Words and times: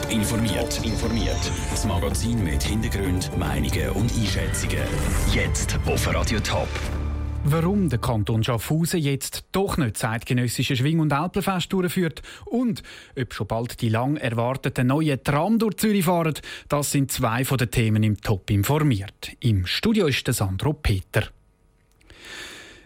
Top 0.00 0.10
informiert. 0.12 0.80
informiert. 0.84 1.52
Das 1.70 1.84
Magazin 1.84 2.42
mit 2.44 2.62
Hintergrund, 2.62 3.30
Meinungen 3.36 3.90
und 3.90 4.12
Einschätzungen. 4.12 4.78
Jetzt 5.32 5.78
auf 5.86 6.14
Radio 6.14 6.38
Top. 6.40 6.68
Warum 7.44 7.88
der 7.88 7.98
Kanton 7.98 8.44
Schaffhausen 8.44 9.00
jetzt 9.00 9.44
doch 9.52 9.76
nicht 9.76 9.96
zeitgenössische 9.96 10.76
Schwing- 10.76 11.00
und 11.00 11.12
Alpenfest 11.12 11.72
durchführt 11.72 12.22
und 12.46 12.82
ob 13.18 13.34
schon 13.34 13.46
bald 13.46 13.80
die 13.80 13.88
lang 13.88 14.16
erwarteten 14.16 14.88
neuen 14.88 15.22
Tram 15.22 15.58
durch 15.58 15.76
Zürich 15.76 16.04
fahren, 16.04 16.34
das 16.68 16.92
sind 16.92 17.10
zwei 17.10 17.44
von 17.44 17.58
den 17.58 17.70
Themen 17.70 18.02
im 18.02 18.20
Top 18.20 18.50
informiert. 18.50 19.32
Im 19.40 19.66
Studio 19.66 20.06
ist 20.06 20.26
der 20.26 20.34
Sandro 20.34 20.72
Peter. 20.72 21.24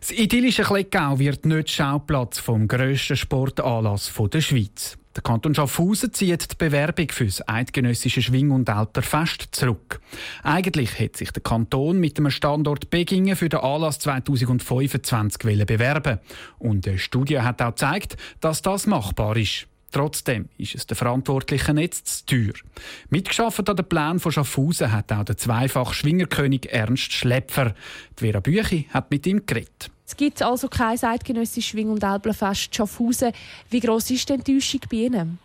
Das 0.00 0.10
idyllische 0.10 0.62
Kleckau 0.62 1.18
wird 1.18 1.46
nicht 1.46 1.70
Schauplatz 1.70 2.38
vom 2.38 2.68
grössten 2.68 3.16
Sportanlass 3.16 4.12
der 4.32 4.40
Schweiz. 4.40 4.98
Der 5.14 5.22
Kanton 5.22 5.54
Schaffhausen 5.54 6.12
zieht 6.12 6.50
die 6.50 6.56
Bewerbung 6.56 7.08
für 7.10 7.26
das 7.26 7.46
eidgenössische 7.48 8.20
Schwing- 8.20 8.50
und 8.50 8.68
Alperfest 8.68 9.48
zurück. 9.52 10.00
Eigentlich 10.42 10.98
hätte 10.98 11.18
sich 11.18 11.30
der 11.30 11.42
Kanton 11.42 11.98
mit 12.00 12.18
dem 12.18 12.30
Standort 12.30 12.90
Begingen 12.90 13.36
für 13.36 13.48
den 13.48 13.60
Anlass 13.60 14.00
2025 14.00 15.66
bewerben 15.66 16.18
Und 16.58 16.88
eine 16.88 16.98
Studie 16.98 17.40
hat 17.40 17.62
auch 17.62 17.70
gezeigt, 17.70 18.16
dass 18.40 18.62
das 18.62 18.86
machbar 18.88 19.36
ist. 19.36 19.68
Trotzdem 19.90 20.48
ist 20.58 20.74
es 20.74 20.86
der 20.86 20.96
Verantwortlichen 20.96 21.78
jetzt 21.78 22.06
zu 22.06 22.26
teuer. 22.26 22.54
Mitgeschafft 23.10 23.68
an 23.68 23.76
den 23.76 23.88
Plan 23.88 24.18
von 24.18 24.32
Schaffhausen 24.32 24.90
hat 24.90 25.12
auch 25.12 25.24
der 25.24 25.36
zweifach 25.36 25.92
Schwingerkönig 25.92 26.72
Ernst 26.72 27.12
Schlepfer. 27.12 27.74
Die 28.18 28.24
Vera 28.26 28.40
Büchi 28.40 28.88
hat 28.92 29.10
mit 29.10 29.26
ihm 29.26 29.46
geredet. 29.46 29.90
Es 30.06 30.16
gibt 30.16 30.42
also 30.42 30.68
kein 30.68 31.02
eidgenössisches 31.02 31.70
Schwing- 31.70 31.90
und 31.90 32.02
Elblenfest 32.02 32.74
Schaffhausen. 32.74 33.32
Wie 33.70 33.80
gross 33.80 34.10
ist 34.10 34.28
die 34.28 34.34
Enttäuschung 34.34 34.80
bei 34.90 34.96
Ihnen? 34.96 35.38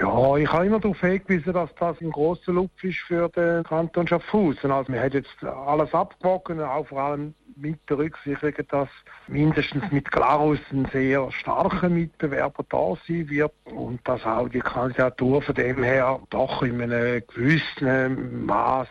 Ja, 0.00 0.36
ich 0.36 0.52
habe 0.52 0.66
immer 0.66 0.80
darauf 0.80 1.00
hingewiesen, 1.00 1.52
dass 1.52 1.70
das 1.78 2.00
ein 2.00 2.10
grosser 2.10 2.52
Lupf 2.52 2.82
ist 2.82 2.98
für 3.06 3.28
den 3.28 3.62
Kanton 3.64 4.06
Schaffhausen. 4.06 4.70
Also 4.70 4.92
wir 4.92 5.00
haben 5.00 5.12
jetzt 5.12 5.44
alles 5.44 5.92
abgewogen, 5.94 6.60
auch 6.60 6.86
vor 6.86 7.00
allem 7.00 7.34
mit 7.56 7.84
berücksichtigen, 7.86 8.66
dass 8.68 8.88
mindestens 9.26 9.90
mit 9.90 10.10
Glarus 10.10 10.58
ein 10.70 10.86
sehr 10.92 11.30
starker 11.32 11.88
Mitbewerber 11.88 12.64
da 12.68 12.94
sein 13.06 13.28
wird 13.28 13.52
und 13.64 14.06
dass 14.06 14.24
auch 14.24 14.48
die 14.48 14.60
Kandidatur 14.60 15.42
von 15.42 15.54
dem 15.54 15.82
her 15.82 16.20
doch 16.30 16.62
in 16.62 16.80
einem 16.80 17.22
gewissen 17.26 18.46
Maß 18.46 18.88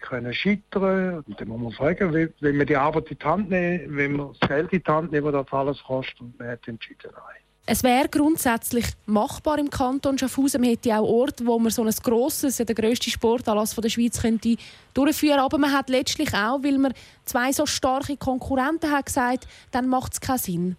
können 0.00 0.32
scheitern. 0.32 1.20
Und 1.26 1.40
dann 1.40 1.48
muss 1.48 1.78
man 1.78 1.94
sagen, 1.94 2.32
wenn 2.40 2.56
man 2.56 2.66
die 2.66 2.76
Arbeit 2.76 3.10
in 3.10 3.18
die 3.18 3.24
Hand 3.24 3.50
nehmen, 3.50 3.96
wenn 3.96 4.12
man 4.12 4.34
das 4.38 4.48
Geld 4.48 4.72
in 4.72 4.82
die 4.82 4.90
Hand 4.90 5.12
nehmen, 5.12 5.32
was 5.32 5.44
das 5.44 5.52
alles 5.52 5.82
kostet, 5.82 6.20
und 6.20 6.38
man 6.38 6.48
hat 6.48 6.66
entschieden, 6.66 7.10
nein. 7.12 7.41
Es 7.64 7.84
wäre 7.84 8.08
grundsätzlich 8.08 8.86
machbar 9.06 9.58
im 9.58 9.70
Kanton 9.70 10.18
Schaffhausen. 10.18 10.60
Man 10.60 10.70
hätte 10.70 10.98
auch 10.98 11.08
Orte, 11.08 11.46
wo 11.46 11.60
man 11.60 11.70
so 11.70 11.84
ein 11.84 11.94
grosses, 12.02 12.56
der 12.56 12.74
grösste 12.74 13.08
Sportanlass 13.08 13.76
der 13.76 13.88
Schweiz 13.88 14.20
könnte 14.20 14.56
durchführen 14.94 15.38
Aber 15.38 15.58
man 15.58 15.72
hat 15.72 15.88
letztlich 15.88 16.34
auch, 16.34 16.62
weil 16.64 16.78
man 16.78 16.92
zwei 17.24 17.52
so 17.52 17.64
starke 17.64 18.16
Konkurrenten 18.16 18.90
hat, 18.90 19.06
gesagt, 19.06 19.46
dann 19.70 19.86
macht 19.88 20.14
es 20.14 20.20
keinen 20.20 20.38
Sinn. 20.38 20.76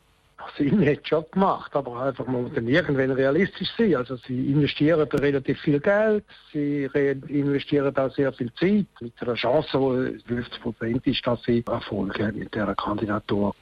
Sinn 0.57 0.85
hat 0.85 1.07
schon 1.07 1.23
gemacht, 1.31 1.73
aber 1.73 2.01
einfach 2.01 2.27
man 2.27 2.43
muss 2.43 2.53
dann 2.53 2.67
irgendwann 2.67 3.11
realistisch 3.11 3.69
sein. 3.77 3.95
Also 3.95 4.17
sie 4.17 4.51
investieren 4.51 5.07
relativ 5.07 5.61
viel 5.61 5.79
Geld, 5.79 6.25
sie 6.51 6.83
investieren 7.29 7.95
auch 7.95 8.13
sehr 8.13 8.33
viel 8.33 8.51
Zeit 8.55 8.87
mit 8.99 9.13
einer 9.21 9.35
Chance, 9.35 10.19
die 10.27 10.33
50 10.33 10.61
Prozent 10.61 11.07
ist, 11.07 11.25
dass 11.25 11.41
sie 11.43 11.63
Erfolg 11.65 12.19
haben 12.19 12.39
mit 12.39 12.53
dieser 12.53 12.75
Kandidatur. 12.75 13.55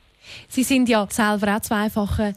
Sie 0.47 0.64
sind 0.64 0.89
ja 0.89 1.08
selber 1.09 1.55
auch 1.55 1.61
zweifache 1.61 2.33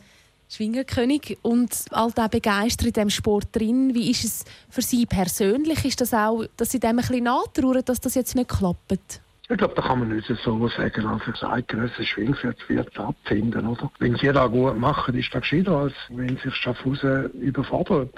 Schwingerkönig 0.48 1.38
und 1.42 1.86
all 1.90 2.12
da 2.12 2.28
begeistert 2.28 2.86
in 2.88 2.92
diesem 2.92 3.10
Sport 3.10 3.48
drin. 3.52 3.94
Wie 3.94 4.10
ist 4.10 4.24
es 4.24 4.44
für 4.68 4.82
Sie 4.82 5.06
persönlich? 5.06 5.84
Ist 5.84 6.00
das 6.00 6.14
auch, 6.14 6.44
dass 6.56 6.70
Sie 6.70 6.80
dem 6.80 6.90
ein 6.90 6.96
bisschen 6.96 7.24
nachtrauern, 7.24 7.82
dass 7.84 8.00
das 8.00 8.14
jetzt 8.14 8.34
nicht 8.34 8.50
klappt? 8.50 9.20
Ich 9.50 9.58
glaube, 9.58 9.74
da 9.74 9.82
kann 9.82 9.98
man 9.98 10.08
nicht 10.08 10.26
so 10.26 10.68
sagen, 10.68 11.06
also 11.06 11.30
das 11.30 11.42
eidgenössische 11.42 12.04
Schwingfeld 12.04 12.56
wird 12.68 12.98
abfinden, 12.98 13.66
oder? 13.66 13.90
Wenn 13.98 14.16
sie 14.16 14.32
das 14.32 14.50
gut 14.50 14.78
machen, 14.78 15.18
ist 15.18 15.34
das 15.34 15.42
gescheiter, 15.42 15.76
als 15.76 15.92
wenn 16.08 16.38
sich 16.38 16.54
Schaffhausen 16.54 17.30
überfordert. 17.32 18.14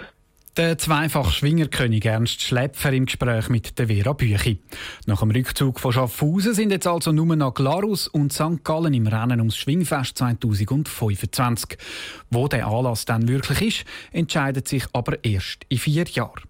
Der 0.56 0.78
zweifach 0.78 1.32
Schwingerkönig 1.32 2.06
Ernst 2.06 2.40
Schläpfer 2.40 2.90
im 2.90 3.04
Gespräch 3.04 3.50
mit 3.50 3.78
der 3.78 3.88
Vera 3.88 4.14
Büchi. 4.14 4.58
Nach 5.04 5.20
dem 5.20 5.30
Rückzug 5.30 5.78
von 5.78 5.92
Schaffhausen 5.92 6.54
sind 6.54 6.70
jetzt 6.70 6.86
also 6.86 7.12
nur 7.12 7.36
noch 7.36 7.52
Glarus 7.52 8.08
und 8.08 8.32
St. 8.32 8.64
Gallen 8.64 8.94
im 8.94 9.06
Rennen 9.06 9.40
ums 9.40 9.58
Schwingfest 9.58 10.16
2025. 10.16 11.76
Wo 12.30 12.48
der 12.48 12.68
Anlass 12.68 13.04
dann 13.04 13.28
wirklich 13.28 13.60
ist, 13.60 13.84
entscheidet 14.12 14.66
sich 14.66 14.84
aber 14.94 15.22
erst 15.22 15.66
in 15.68 15.76
vier 15.76 16.04
Jahren. 16.04 16.44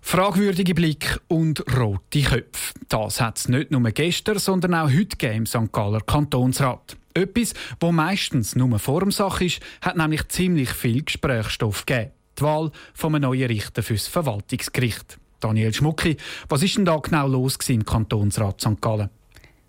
Fragwürdige 0.00 0.74
Blick 0.74 1.20
und 1.28 1.64
rote 1.76 2.22
Köpfe. 2.22 2.74
Das 2.88 3.20
hat 3.20 3.38
es 3.38 3.48
nicht 3.48 3.70
nur 3.70 3.88
gestern, 3.92 4.40
sondern 4.40 4.74
auch 4.74 4.90
heute 4.90 5.24
im 5.28 5.46
St. 5.46 5.70
Galler 5.70 6.00
Kantonsrat. 6.00 6.96
Etwas, 7.16 7.54
wo 7.80 7.92
meistens 7.92 8.56
nur 8.56 8.78
Formsache 8.78 9.46
ist, 9.46 9.60
hat 9.80 9.96
nämlich 9.96 10.28
ziemlich 10.28 10.68
viel 10.68 11.02
Gesprächsstoff 11.02 11.86
gegeben. 11.86 12.10
Die 12.38 12.42
Wahl 12.42 12.70
von 12.92 13.18
neuen 13.18 13.46
Richter 13.46 13.82
fürs 13.82 14.06
Verwaltungsgericht. 14.06 15.16
Daniel 15.40 15.72
Schmucki, 15.72 16.18
was 16.50 16.62
ist 16.62 16.76
denn 16.76 16.84
da 16.84 16.96
genau 16.98 17.26
los 17.26 17.56
im 17.68 17.86
Kantonsrat 17.86 18.60
St. 18.60 18.82
Gallen? 18.82 19.08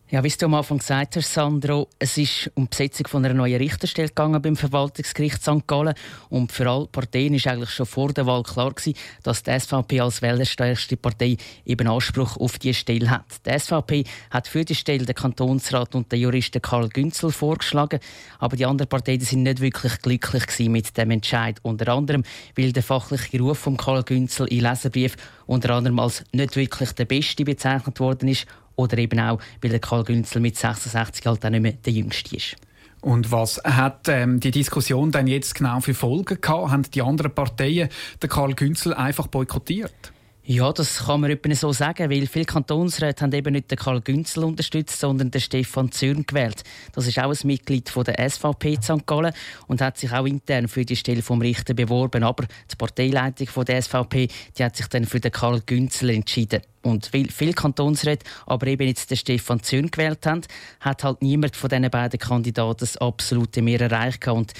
Ja, 0.10 0.24
wie 0.24 0.30
du 0.30 0.46
am 0.46 0.54
Anfang 0.54 0.78
gesagt 0.78 1.18
hast, 1.18 1.34
Sandro, 1.34 1.90
es 2.00 2.18
ist 2.18 2.50
um 2.56 2.64
die 2.64 2.70
Besetzung 2.70 3.08
von 3.08 3.26
einer 3.26 3.34
neuen 3.34 3.58
Richterstelle 3.58 4.08
gegangen 4.08 4.42
beim 4.42 4.56
Verwaltungsgericht 4.56 5.42
St. 5.42 5.68
Gallen. 5.68 5.96
Und 6.30 6.54
für 6.54 6.70
alle 6.70 6.88
Parteien 6.88 7.34
war 7.34 7.52
eigentlich 7.52 7.72
schon 7.72 7.86
vor 7.86 8.14
der 8.14 8.26
Wahl 8.26 8.44
klar 8.44 8.72
gewesen, 8.72 8.98
dass 9.24 9.44
die 9.44 9.60
SVP 9.60 10.00
als 10.00 10.22
wählerstärkste 10.22 10.96
Partei 10.96 11.36
eben 11.66 11.90
Anspruch 11.90 12.38
auf 12.38 12.58
diese 12.58 12.76
Stelle 12.76 13.10
hat. 13.10 13.26
Die 13.46 13.60
SVP 13.60 14.06
hat 14.32 14.48
für 14.48 14.64
die 14.64 14.76
Stelle 14.76 15.06
den 15.06 15.14
Kantonsrat 15.14 15.94
und 15.94 16.10
den 16.10 16.22
Juristen 16.22 16.62
Karl 16.62 16.88
Günzel 16.88 17.34
vorgeschlagen, 17.34 18.00
aber 18.40 18.56
die 18.56 18.66
anderen 18.66 18.88
Parteien 18.88 19.20
sind 19.20 19.44
nicht 19.44 19.60
wirklich 19.60 20.02
glücklich 20.02 20.70
mit 20.70 20.98
dem 20.98 21.12
Entscheid. 21.12 21.60
Unter 21.64 21.92
anderem, 21.92 22.24
weil 22.56 22.72
der 22.72 22.84
fachliche 22.84 23.42
Ruf 23.42 23.60
von 23.60 23.76
Karl 23.76 24.04
Günzel 24.04 24.48
in 24.48 24.62
Leserbrief 24.62 25.18
unter 25.48 25.72
anderem 25.72 26.00
als 26.00 26.24
nicht 26.32 26.56
wirklich 26.56 26.94
der 26.94 27.06
Beste 27.06 27.44
bezeichnet 27.44 28.00
worden 28.00 28.30
ist 28.30 28.48
oder 28.78 28.98
eben 28.98 29.20
auch, 29.20 29.40
weil 29.62 29.72
der 29.72 29.80
Karl 29.80 30.06
Günzel 30.06 30.40
mit 30.40 30.58
66 30.58 31.26
halt 31.26 31.46
auch 31.46 31.50
nicht 31.50 31.62
mehr 31.62 31.74
der 31.74 31.92
Jüngste 31.92 32.38
ist. 32.38 32.56
Und 33.02 33.32
was 33.32 33.62
hat 33.64 34.08
ähm, 34.08 34.40
die 34.40 34.52
Diskussion 34.52 35.12
dann 35.12 35.28
jetzt 35.28 35.56
genau 35.56 35.82
für 35.82 35.94
Folgen 35.94 36.42
gehabt? 36.42 36.72
Haben 36.72 36.84
die 36.84 37.02
anderen 37.02 37.34
Parteien 37.34 37.90
den 38.22 38.30
Karl 38.30 38.54
Günzel 38.54 38.94
einfach 38.94 39.28
boykottiert? 39.28 40.14
Ja, 40.50 40.72
das 40.72 41.06
kann 41.06 41.20
man 41.20 41.30
etwa 41.30 41.54
so 41.56 41.74
sagen, 41.74 42.10
weil 42.10 42.26
viele 42.26 42.46
Kantonsräte 42.46 43.22
haben 43.22 43.34
eben 43.34 43.52
nicht 43.52 43.70
den 43.70 43.78
Karl 43.78 44.00
Günzel 44.00 44.46
unterstützt, 44.46 44.98
sondern 44.98 45.30
den 45.30 45.42
Stefan 45.42 45.92
Zürn 45.92 46.26
gewählt. 46.26 46.64
Das 46.94 47.06
ist 47.06 47.20
auch 47.20 47.32
ein 47.32 47.48
Mitglied 47.48 47.90
von 47.90 48.06
der 48.06 48.30
SVP 48.30 48.78
St. 48.82 49.06
Gallen 49.06 49.34
und 49.68 49.82
hat 49.82 49.98
sich 49.98 50.10
auch 50.14 50.26
intern 50.26 50.70
für 50.70 50.86
die 50.86 50.96
Stelle 50.96 51.22
vom 51.22 51.42
Richter 51.42 51.74
beworben. 51.74 52.24
Aber 52.24 52.46
die 52.72 52.78
Parteileitung 52.78 53.48
von 53.48 53.66
der 53.66 53.82
SVP 53.82 54.30
die 54.58 54.64
hat 54.64 54.78
sich 54.78 54.88
dann 54.88 55.04
für 55.04 55.20
den 55.20 55.34
Karl 55.34 55.62
Günzel 55.66 56.12
entschieden. 56.12 56.62
Und 56.88 57.14
weil 57.14 57.28
viele 57.30 57.54
Kantonsräte 57.54 58.26
aber 58.46 58.68
eben 58.68 58.88
jetzt 58.88 59.10
den 59.12 59.18
Stefan 59.18 59.62
Zürn 59.62 59.92
gewählt 59.92 60.26
haben, 60.26 60.42
hat 60.80 61.04
halt 61.04 61.22
niemand 61.22 61.56
von 61.56 61.70
diesen 61.70 61.90
beiden 61.90 62.20
Kandidaten 62.20 62.80
das 62.80 62.98
absolute 62.98 63.62
Mehr 63.62 63.82
erreicht. 63.82 64.28
Und 64.28 64.54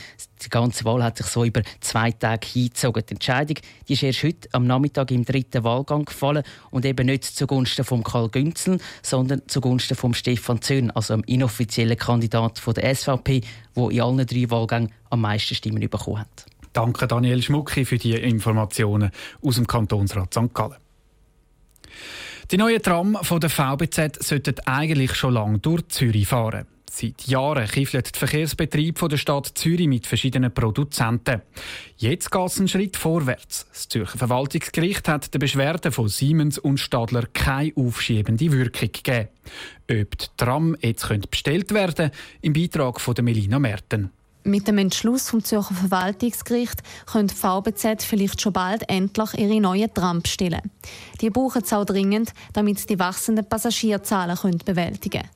die 0.44 0.50
ganze 0.50 0.86
Wahl 0.86 1.04
hat 1.04 1.18
sich 1.18 1.28
so 1.28 1.44
über 1.44 1.62
zwei 1.80 2.12
Tage 2.12 2.48
hingezogen. 2.48 3.04
Die 3.08 3.14
Entscheidung 3.14 3.58
die 3.88 3.94
ist 3.94 4.04
erst 4.04 4.24
heute 4.24 4.50
am 4.52 4.68
Nachmittag 4.68 5.12
im 5.12 5.26
dritten 5.26 5.64
Wahlgang 5.64 6.06
gefallen 6.06 6.44
und 6.72 6.86
eben 6.86 7.08
nicht 7.08 7.24
zugunsten 7.24 7.86
von 7.86 8.04
Karl 8.04 8.30
Günzel, 8.30 8.80
sondern 9.02 9.42
zugunsten 9.48 9.96
von 9.96 10.14
Stefan 10.14 10.62
Zürn, 10.62 10.92
also 10.92 11.16
dem 11.16 11.24
inoffiziellen 11.24 11.98
Kandidat 11.98 12.60
von 12.60 12.74
der 12.74 12.94
SVP, 12.94 13.42
der 13.76 13.90
in 13.90 14.02
allen 14.02 14.26
drei 14.26 14.50
Wahlgängen 14.50 14.92
am 15.10 15.22
meisten 15.22 15.56
Stimmen 15.56 15.80
bekommen 15.80 16.20
hat. 16.20 16.46
Danke 16.74 17.08
Daniel 17.08 17.42
Schmucki 17.42 17.86
für 17.86 17.98
die 17.98 18.14
Informationen 18.14 19.12
aus 19.42 19.56
dem 19.56 19.66
Kantonsrat 19.66 20.34
St. 20.34 20.54
Gallen. 20.54 20.87
Die 22.52 22.58
neuen 22.58 22.82
Tram 22.82 23.18
von 23.22 23.40
der 23.40 23.50
VBZ 23.50 24.24
sollten 24.24 24.56
eigentlich 24.66 25.16
schon 25.16 25.34
lange 25.34 25.60
durch 25.60 25.88
Zürich 25.90 26.28
fahren. 26.28 26.66
Seit 26.90 27.28
Jahren 27.28 27.68
kiffelt 27.68 28.16
der 28.16 28.20
Verkehrsbetrieb 28.20 28.98
der 29.08 29.18
Stadt 29.18 29.52
Zürich 29.54 29.88
mit 29.88 30.08
verschiedenen 30.08 30.52
Produzenten. 30.52 31.42
Jetzt 31.98 32.32
geht 32.32 32.48
es 32.48 32.58
einen 32.58 32.68
Schritt 32.68 32.98
vorwärts. 32.98 33.68
Das 33.70 33.88
Zürcher 33.88 34.18
Verwaltungsgericht 34.18 35.08
hat 35.08 35.32
den 35.34 35.40
Beschwerden 35.40 35.92
von 35.92 36.08
Siemens 36.08 36.58
und 36.58 36.80
Stadler 36.80 37.26
keine 37.34 37.74
aufschiebende 37.76 38.52
Wirkung 38.52 38.92
gegeben. 38.92 39.28
Ob 39.92 40.18
die 40.18 40.26
Tram 40.38 40.76
jetzt 40.82 41.30
bestellt 41.30 41.72
werden 41.74 41.96
könnte, 41.96 42.18
im 42.42 42.54
Beitrag 42.54 43.00
von 43.00 43.14
Melina 43.22 43.60
Merten. 43.60 44.12
Mit 44.48 44.66
dem 44.66 44.78
Entschluss 44.78 45.30
vom 45.30 45.44
Zürcher 45.44 45.76
Verwaltungsgericht 45.76 46.82
können 47.06 47.28
die 47.28 47.36
VBZ 47.36 48.02
vielleicht 48.02 48.40
schon 48.40 48.54
bald 48.54 48.90
endlich 48.90 49.34
ihre 49.34 49.60
neuen 49.60 49.94
Tram 49.94 50.22
bestellen. 50.22 50.62
Die 51.20 51.30
brauchen 51.30 51.64
es 51.64 51.74
auch 51.74 51.84
dringend, 51.84 52.32
damit 52.54 52.80
sie 52.80 52.88
die 52.88 52.98
wachsenden 52.98 53.44
Passagierzahlen 53.44 54.38
bewältigen 54.64 55.24
können. 55.24 55.30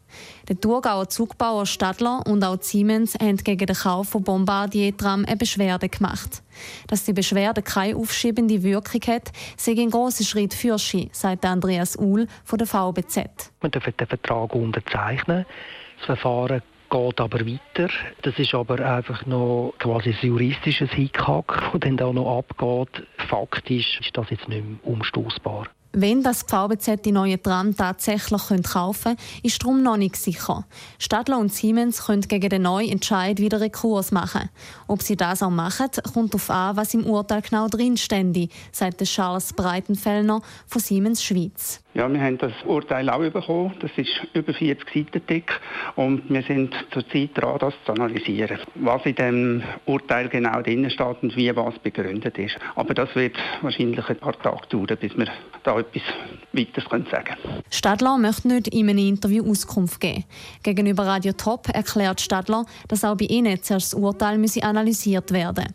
Der 0.48 0.62
Thurgauer 0.62 1.10
Zugbauer 1.10 1.66
Stadler 1.66 2.22
und 2.26 2.42
auch 2.46 2.62
Siemens 2.62 3.16
haben 3.16 3.36
gegen 3.36 3.66
den 3.66 3.76
Kauf 3.76 4.08
von 4.08 4.24
Bombardier-Tram 4.24 5.26
eine 5.26 5.36
Beschwerde 5.36 5.90
gemacht. 5.90 6.42
Dass 6.88 7.04
die 7.04 7.12
Beschwerde 7.12 7.62
keine 7.62 7.98
aufschiebende 7.98 8.64
Wirkung 8.64 9.02
hat, 9.08 9.34
sei 9.58 9.74
ein 9.74 9.90
grosser 9.90 10.24
Schritt 10.24 10.54
für 10.54 10.78
sie, 10.78 11.10
sagt 11.12 11.44
Andreas 11.44 11.98
Uhl 11.98 12.28
von 12.46 12.60
der 12.60 12.68
VBZ. 12.68 13.52
Man 13.62 13.72
darf 13.72 13.84
den 13.84 14.08
Vertrag 14.08 14.56
unterzeichnen. 14.56 15.46
Das 15.98 16.06
Verfahren 16.06 16.62
geht 16.92 17.20
aber 17.20 17.40
weiter. 17.40 17.90
Das 18.22 18.38
ist 18.38 18.54
aber 18.54 18.80
einfach 18.80 19.26
noch 19.26 19.74
quasi 19.80 20.10
ein 20.10 20.28
juristisches 20.28 20.92
Hickhack, 20.92 21.48
das 21.72 21.80
dann 21.80 21.98
da 21.98 22.14
noch 22.14 22.38
abgeht. 22.38 23.08
Faktisch 23.30 24.00
ist 24.02 24.16
das 24.16 24.30
jetzt 24.30 24.48
nicht 24.48 24.64
mehr 24.64 24.78
umstoßbar. 24.84 25.68
Wenn 25.94 26.24
das 26.24 26.44
VBZ 26.44 27.04
die 27.04 27.12
neue 27.12 27.42
Tram 27.42 27.76
tatsächlich 27.76 28.42
kaufen 28.64 29.04
können, 29.04 29.18
ist 29.44 29.62
darum 29.62 29.84
noch 29.84 29.98
nicht 29.98 30.16
sicher. 30.16 30.66
Stadler 31.00 31.38
und 31.38 31.52
Siemens 31.54 32.06
können 32.06 32.22
gegen 32.22 32.50
den 32.50 32.62
neuen 32.62 32.90
Entscheid 32.90 33.40
wieder 33.40 33.60
Rekurs 33.60 34.14
machen. 34.14 34.50
Ob 34.88 35.02
sie 35.02 35.18
das 35.18 35.44
auch 35.44 35.50
machen, 35.50 35.88
kommt 36.14 36.34
darauf 36.34 36.50
an, 36.50 36.78
was 36.78 36.94
im 36.94 37.06
Urteil 37.06 37.42
genau 37.42 37.68
drinstände, 37.68 38.48
sagt 38.72 39.04
Charles 39.04 39.52
Breitenfellner 39.52 40.42
von 40.66 40.82
Siemens 40.82 41.22
Schweiz. 41.22 41.82
Ja, 41.94 42.12
wir 42.12 42.22
haben 42.22 42.38
das 42.38 42.54
Urteil 42.66 43.10
auch 43.10 43.20
bekommen. 43.20 43.74
Das 43.82 43.92
ist 43.98 44.10
über 44.34 44.54
40 44.54 44.90
Seiten 44.94 45.26
dick 45.28 45.52
und 45.98 46.30
wir 46.30 46.42
sind 46.44 46.74
zurzeit 46.92 47.32
dran, 47.34 47.60
das 47.60 47.74
zu 47.86 47.92
analysieren. 47.92 48.60
Was 48.76 49.06
in 49.06 49.16
dem 49.16 49.64
Urteil 49.86 50.30
genau 50.30 50.62
drin 50.62 50.90
steht 50.90 51.22
und 51.22 51.36
wie 51.36 51.54
was 51.54 51.78
begründet 51.80 52.38
ist. 52.38 52.58
Aber 52.76 52.94
das 52.94 53.14
wird 53.16 53.36
wahrscheinlich 53.62 54.08
ein 54.08 54.16
paar 54.18 54.40
Tage 54.40 54.68
dauern, 54.70 54.98
bis 55.02 55.18
wir 55.18 55.28
da 55.64 55.80
etwas 55.80 56.04
weiteres 56.54 56.86
sagen 56.90 57.26
können. 57.26 57.64
Stadler 57.70 58.18
möchte 58.18 58.48
nicht 58.48 58.70
in 58.70 58.90
einem 58.90 59.00
Interview 59.00 59.50
Auskunft 59.50 60.00
geben. 60.00 60.24
Gegenüber 60.64 61.06
Radio 61.06 61.34
Top 61.34 61.68
erklärt 61.74 62.22
Stadler, 62.22 62.66
dass 62.88 63.04
auch 63.04 63.18
bei 63.18 63.26
ihnen 63.26 63.62
zuerst 63.62 63.92
das 63.92 64.00
Urteil 64.00 64.38
müsse 64.38 64.64
analysiert 64.64 65.32
werden 65.34 65.66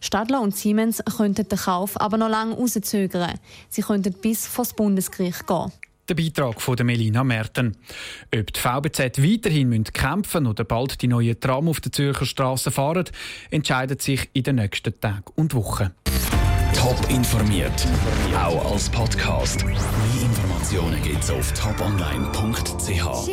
Stadler 0.00 0.40
und 0.40 0.56
Siemens 0.56 1.02
könnten 1.16 1.48
den 1.48 1.58
Kauf 1.58 2.00
aber 2.00 2.16
noch 2.16 2.28
lange 2.28 2.54
rauszögern. 2.54 3.38
Sie 3.68 3.82
könnten 3.82 4.12
bis 4.12 4.46
vor 4.46 4.64
das 4.64 4.74
Bundesgericht 4.74 5.46
gehen. 5.46 5.72
Der 6.08 6.14
Beitrag 6.14 6.60
von 6.60 6.76
Melina 6.82 7.24
Merten. 7.24 7.76
Ob 8.34 8.52
die 8.52 8.60
VBZ 8.60 9.22
weiterhin 9.22 9.84
kämpfen 9.84 10.46
oder 10.46 10.64
bald 10.64 11.00
die 11.00 11.08
neue 11.08 11.40
Tram 11.40 11.68
auf 11.68 11.80
der 11.80 11.92
Zürcher 11.92 12.26
Straße 12.26 12.70
fahren, 12.70 13.06
entscheidet 13.50 14.02
sich 14.02 14.28
in 14.34 14.42
den 14.42 14.56
nächsten 14.56 15.00
Tagen 15.00 15.24
und 15.34 15.54
Wochen. 15.54 15.90
Top 16.74 16.98
informiert, 17.08 17.86
auch 18.36 18.72
als 18.72 18.90
Podcast. 18.90 19.64
Mehr 19.64 19.74
Informationen 20.22 21.00
gibt's 21.02 21.30
auf 21.30 21.52
toponline.ch. 21.54 23.26